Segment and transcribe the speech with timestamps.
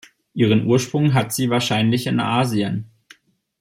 [0.33, 2.89] Ihren Ursprung hat sie wahrscheinlich in Asien.